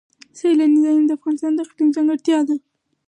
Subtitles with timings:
[0.37, 2.55] سیلانی ځایونه د افغانستان د اقلیم ځانګړتیا ده.